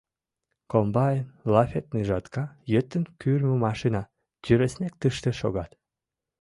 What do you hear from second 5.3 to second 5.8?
шогат.